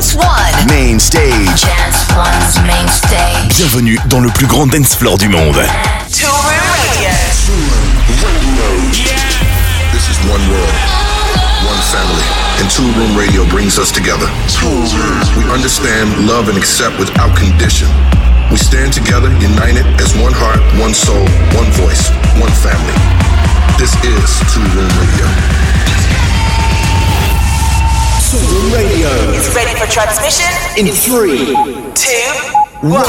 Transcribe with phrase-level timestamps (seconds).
[0.00, 0.66] Dance One.
[0.72, 1.60] Main stage.
[1.60, 3.54] Dance One's main stage.
[3.54, 5.60] Bienvenue dans le plus grand dance floor du monde.
[6.08, 7.12] Toolroom Radio.
[9.92, 10.72] This is one world,
[11.68, 12.24] one family,
[12.60, 14.24] and Toolroom Radio brings us together.
[15.36, 17.88] We understand, love, and accept without condition.
[18.50, 22.08] We stand together, united as one heart, one soul, one voice,
[22.40, 22.96] one family.
[23.76, 25.28] This is Toolroom Radio.
[28.30, 28.38] Two
[28.72, 30.46] Radio Is ready for transmission?
[30.78, 31.46] in three,
[31.94, 32.88] Two.
[32.88, 33.04] one.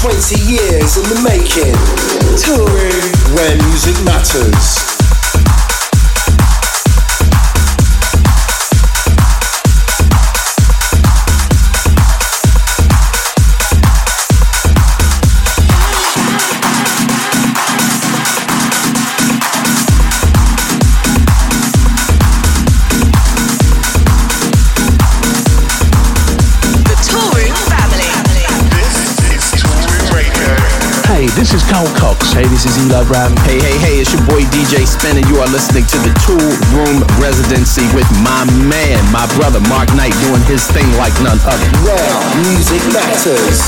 [0.00, 1.74] 20 years in the making.
[2.40, 4.93] Toolroom where music matters.
[31.44, 32.32] This is Carl Cox.
[32.32, 33.36] Hey, this is Eli Brown.
[33.44, 36.48] Hey, hey, hey, it's your boy DJ Spin, and you are listening to the Tool
[36.72, 41.68] Room Residency with my man, my brother Mark Knight, doing his thing like none other.
[41.84, 42.16] Where
[42.48, 43.60] music matters.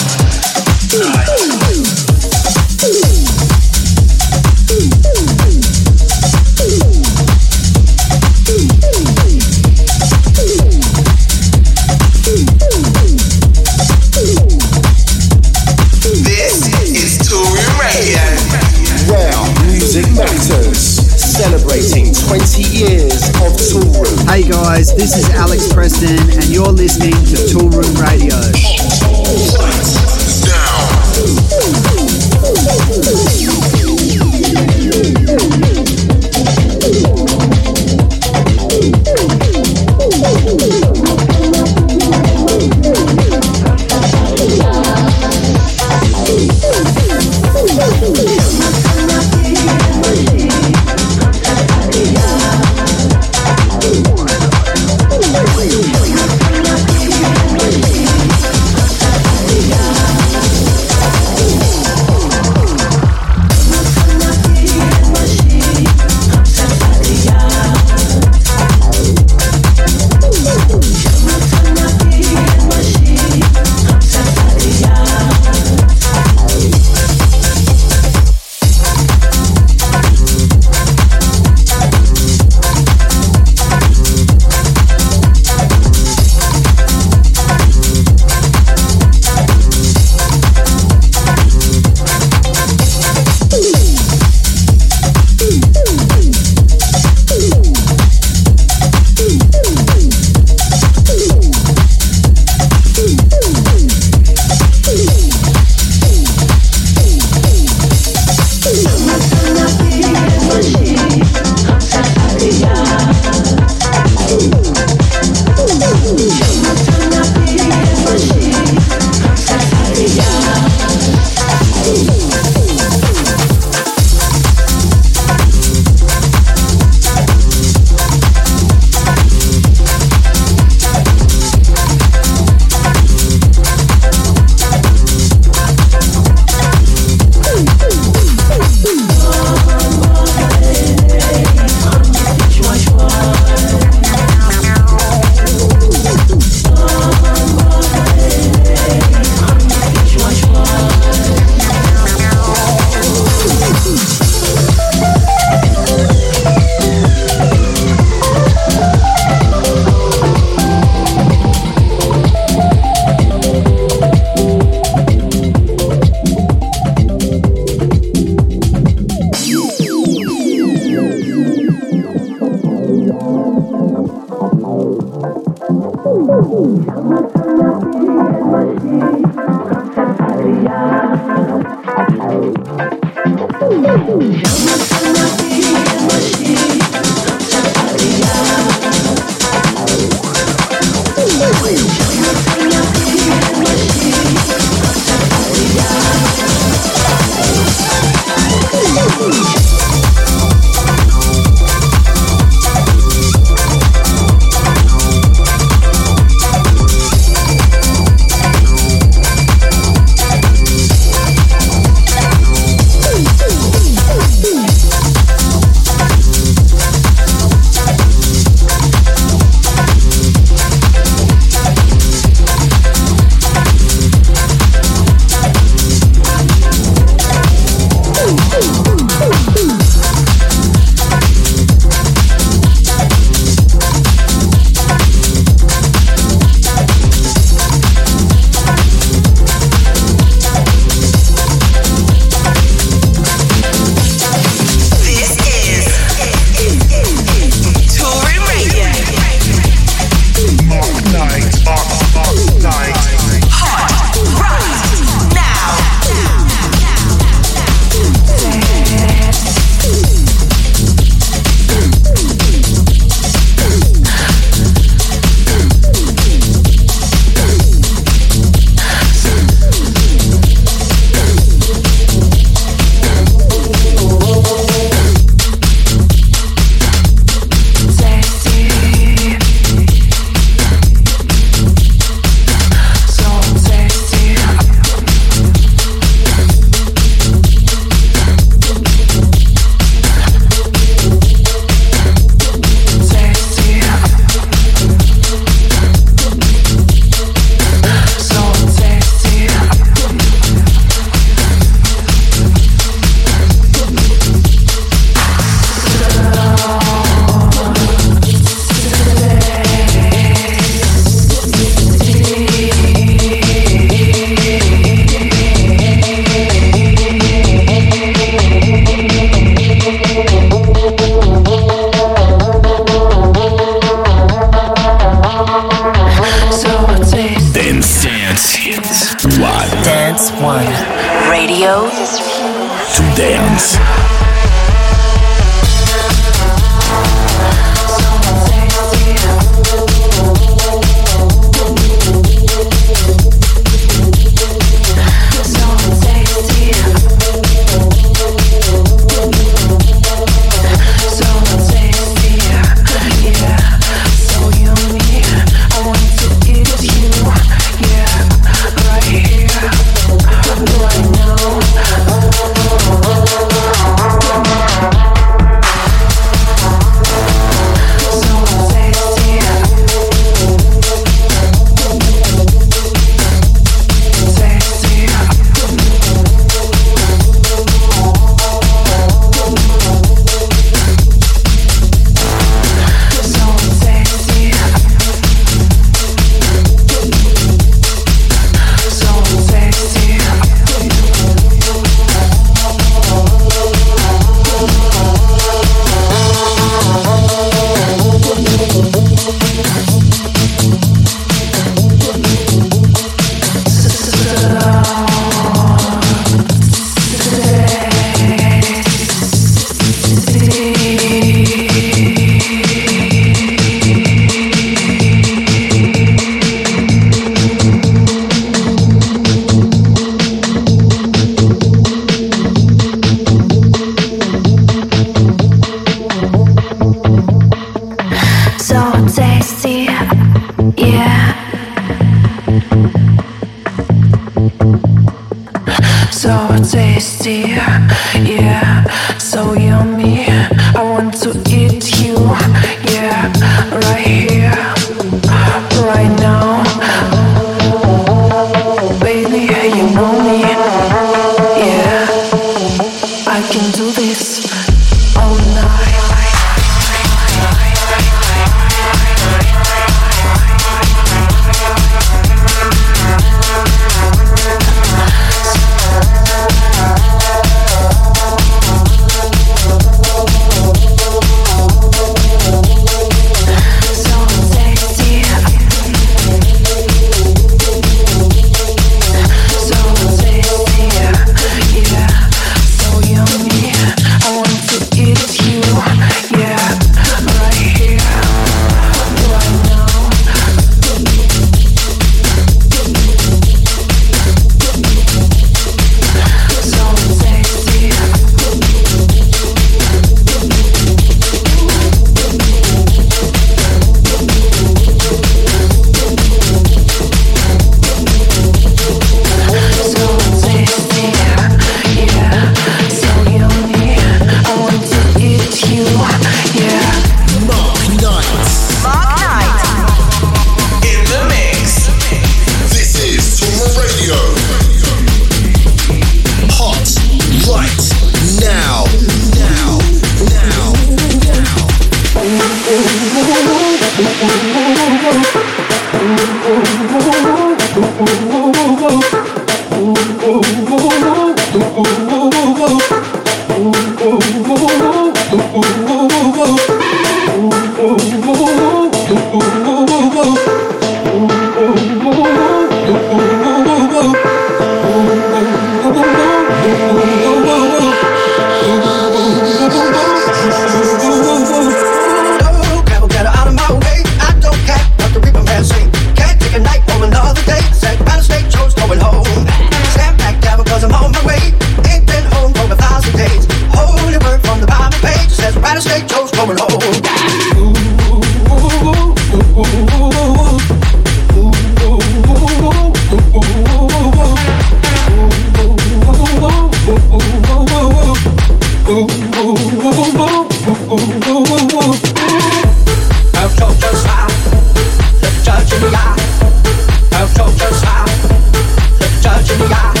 [599.69, 600.00] yeah.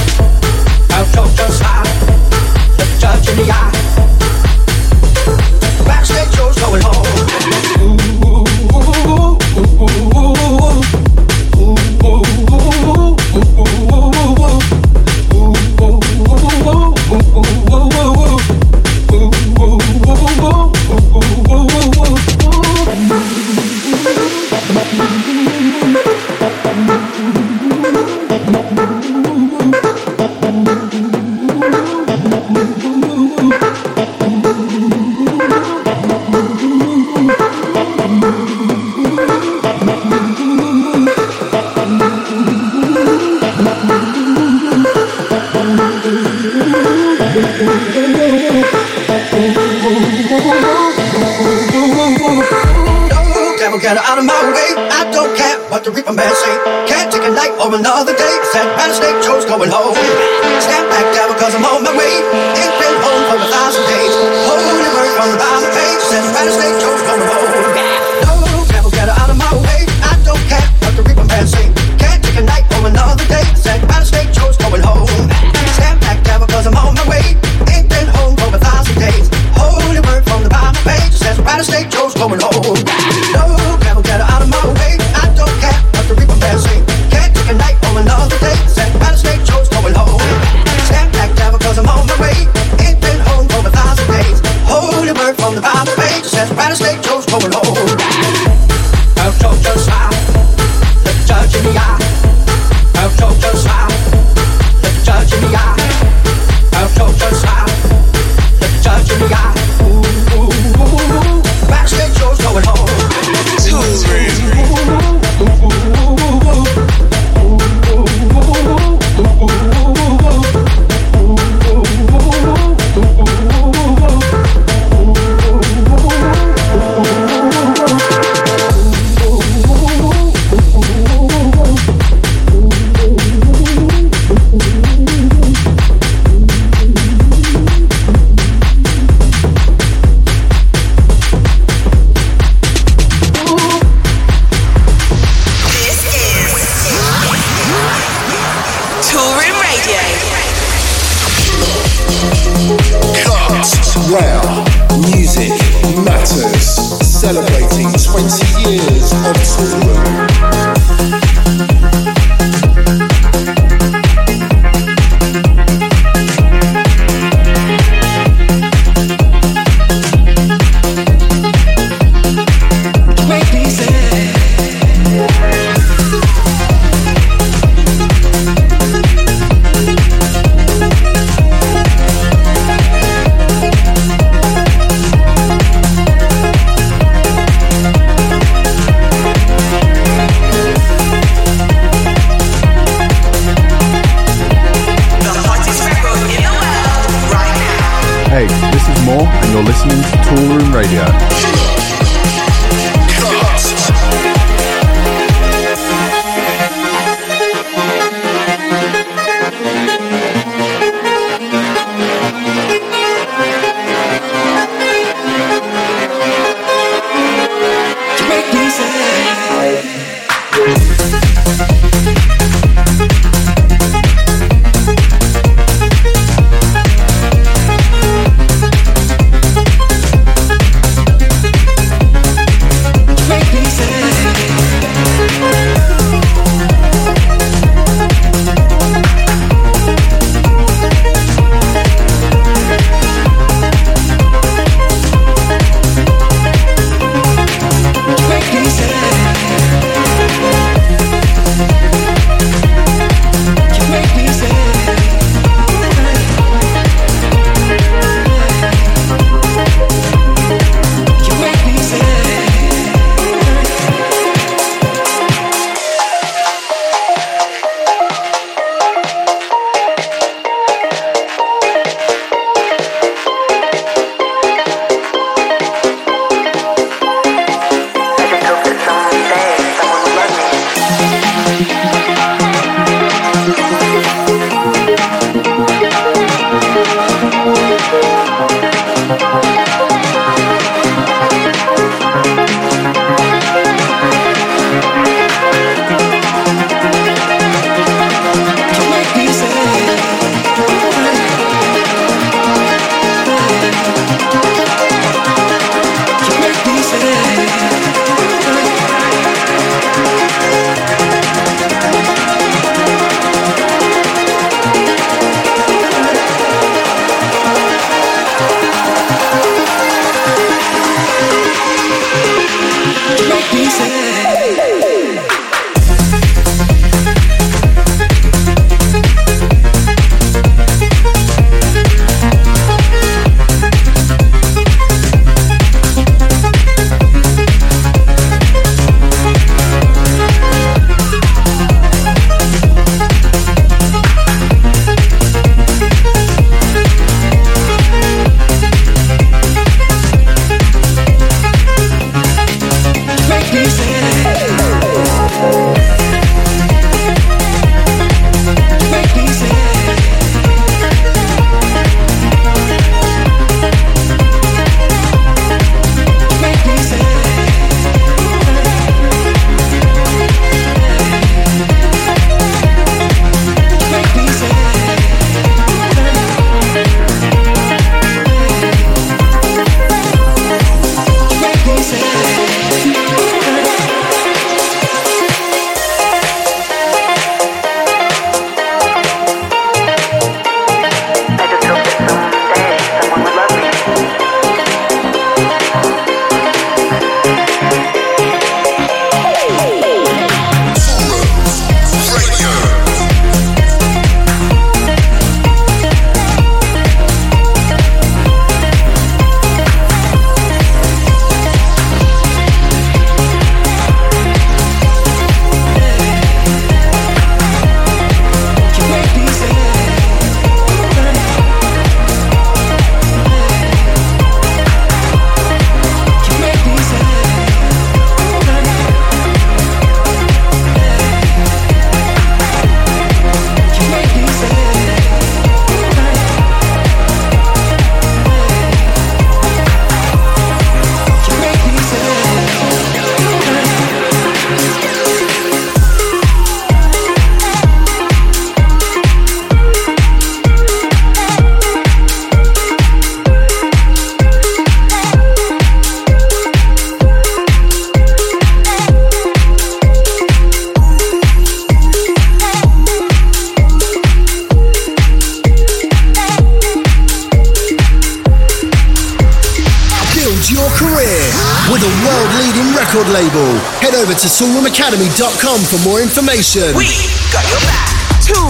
[474.41, 476.75] ToolroomAcademy.com for more information.
[476.75, 476.87] We
[477.31, 477.93] got your back.
[478.25, 478.49] Tool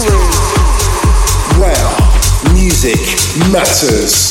[1.60, 2.96] Well, music
[3.52, 4.31] matters.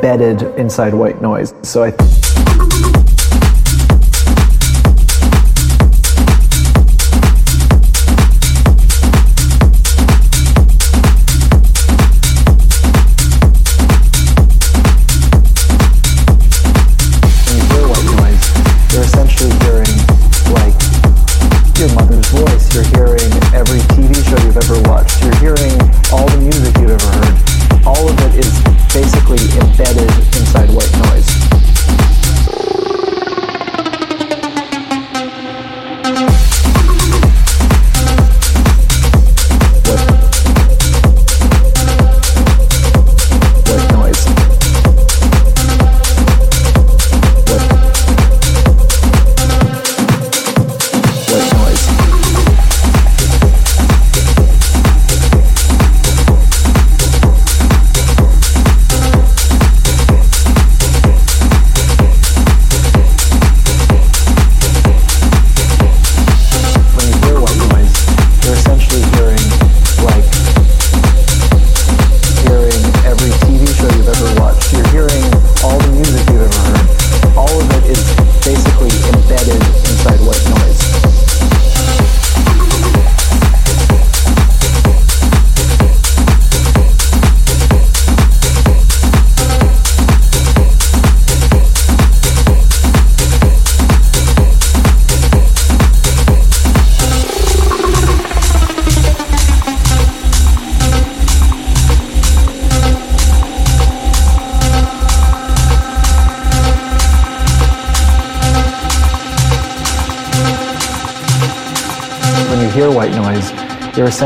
[0.00, 1.52] embedded inside white noise.
[1.62, 1.90] So I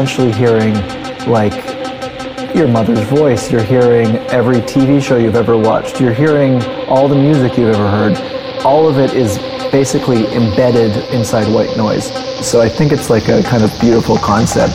[0.05, 0.75] essentially hearing
[1.27, 1.55] like
[2.55, 3.51] your mother's voice.
[3.51, 5.99] You're hearing every TV show you've ever watched.
[5.99, 8.19] You're hearing all the music you've ever heard.
[8.67, 9.39] All of it is
[9.73, 12.13] basically embedded inside white noise.
[12.47, 14.75] So I think it's like a kind of beautiful concept.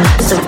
[0.00, 0.39] So